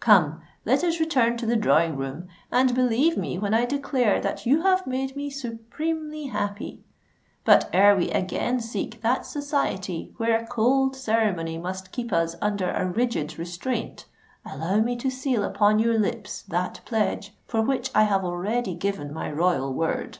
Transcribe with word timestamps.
Come—let 0.00 0.84
us 0.84 1.00
return 1.00 1.38
to 1.38 1.46
the 1.46 1.56
drawing 1.56 1.96
room; 1.96 2.28
and 2.52 2.74
believe 2.74 3.16
me 3.16 3.38
when 3.38 3.54
I 3.54 3.64
declare 3.64 4.20
that 4.20 4.44
you 4.44 4.60
have 4.60 4.86
made 4.86 5.16
me 5.16 5.30
supremely 5.30 6.26
happy. 6.26 6.84
But, 7.46 7.70
ere 7.72 7.96
we 7.96 8.10
again 8.10 8.60
seek 8.60 9.00
that 9.00 9.24
society 9.24 10.12
where 10.18 10.38
a 10.38 10.46
cold 10.46 10.94
ceremony 10.94 11.56
must 11.56 11.90
keep 11.90 12.12
us 12.12 12.36
under 12.42 12.68
a 12.70 12.84
rigid 12.86 13.38
restraint, 13.38 14.04
allow 14.44 14.80
me 14.82 14.94
to 14.96 15.08
seal 15.08 15.42
upon 15.42 15.78
your 15.78 15.98
lips 15.98 16.42
that 16.42 16.82
pledge 16.84 17.34
for 17.46 17.62
which 17.62 17.90
I 17.94 18.02
have 18.02 18.26
already 18.26 18.74
given 18.74 19.10
my 19.10 19.32
royal 19.32 19.72
word." 19.72 20.18